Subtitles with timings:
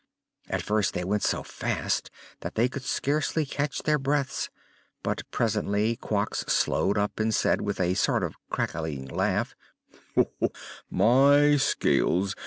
[0.49, 2.09] At first they went so fast
[2.39, 4.49] that they could scarcely catch their breaths,
[5.03, 9.53] but presently Quox slowed up and said with a sort of cackling laugh:
[10.89, 12.35] "My scales!